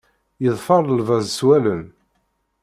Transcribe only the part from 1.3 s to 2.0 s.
s wallen.